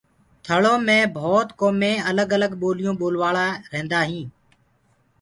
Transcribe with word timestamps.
ٿݪو 0.45 0.73
مي 0.87 0.97
ڀوتَ 1.15 1.47
ڪومين 1.59 1.97
الگ 2.09 2.27
الگ 2.37 2.51
ٻوليون 2.61 2.95
ٻولوآݪآ 2.99 3.47
ريهندآئين 3.71 4.27